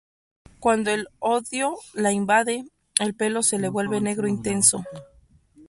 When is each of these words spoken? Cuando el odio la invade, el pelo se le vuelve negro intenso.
Cuando 0.59 0.89
el 0.89 1.05
odio 1.19 1.75
la 1.93 2.11
invade, 2.11 2.65
el 2.99 3.13
pelo 3.13 3.43
se 3.43 3.59
le 3.59 3.69
vuelve 3.69 4.01
negro 4.01 4.27
intenso. 4.27 4.83